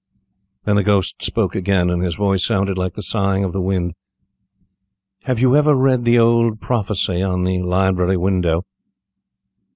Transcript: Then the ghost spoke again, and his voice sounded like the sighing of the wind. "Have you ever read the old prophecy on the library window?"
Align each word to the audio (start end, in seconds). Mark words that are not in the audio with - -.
Then 0.65 0.77
the 0.77 0.83
ghost 0.83 1.21
spoke 1.23 1.53
again, 1.53 1.91
and 1.91 2.01
his 2.01 2.15
voice 2.15 2.43
sounded 2.43 2.75
like 2.75 2.95
the 2.95 3.03
sighing 3.03 3.43
of 3.43 3.53
the 3.53 3.61
wind. 3.61 3.93
"Have 5.25 5.39
you 5.39 5.55
ever 5.55 5.75
read 5.75 6.05
the 6.05 6.17
old 6.17 6.59
prophecy 6.59 7.21
on 7.21 7.43
the 7.43 7.61
library 7.61 8.17
window?" 8.17 8.65